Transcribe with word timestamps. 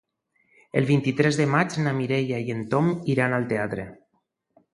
El 0.79 0.87
vint-i-tres 0.91 1.37
de 1.41 1.47
maig 1.55 1.75
na 1.83 1.93
Mireia 1.99 2.41
i 2.49 2.57
en 2.57 2.65
Tom 2.73 2.91
iran 3.17 3.37
al 3.41 3.47
teatre. 3.53 3.87